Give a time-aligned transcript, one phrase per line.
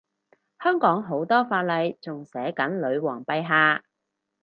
[0.63, 3.83] 香港好多法例仲寫緊女皇陛下